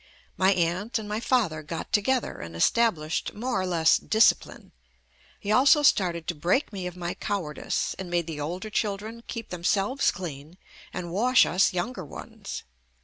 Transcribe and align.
My 0.35 0.51
aunt 0.53 0.97
and 0.97 1.07
my 1.07 1.19
father 1.19 1.61
got 1.61 1.91
together 1.93 2.39
and 2.39 2.55
established 2.55 3.35
more 3.35 3.61
or 3.61 3.67
less 3.67 3.97
"discipline." 3.99 4.71
He 5.39 5.51
also 5.51 5.83
started 5.83 6.25
to 6.25 6.33
break 6.33 6.73
me 6.73 6.87
of 6.87 6.97
my 6.97 7.13
cowardice 7.13 7.95
and 7.99 8.09
made 8.09 8.25
the 8.25 8.41
older 8.41 8.71
children 8.71 9.21
keep 9.27 9.49
themselves 9.49 10.09
clean 10.09 10.57
and 10.91 11.11
wash 11.11 11.45
us 11.45 11.71
younger 11.71 12.03
ones. 12.03 12.63